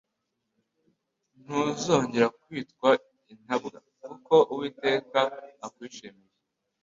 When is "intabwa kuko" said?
3.33-4.35